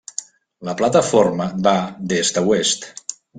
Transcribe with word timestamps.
La 0.69 0.73
plataforma 0.79 1.47
va 1.69 1.75
d'est 2.13 2.41
a 2.43 2.45
oest. 2.55 2.91